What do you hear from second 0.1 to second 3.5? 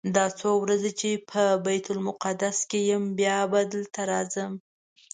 دا څو ورځې چې په بیت المقدس کې یم بیا